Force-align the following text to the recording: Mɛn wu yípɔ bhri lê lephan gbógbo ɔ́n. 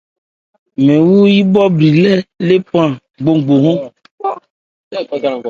Mɛn 0.85 1.01
wu 1.09 1.19
yípɔ 1.33 1.61
bhri 1.75 1.89
lê 2.03 2.11
lephan 2.47 2.91
gbógbo 3.21 3.53
ɔ́n. 3.71 3.77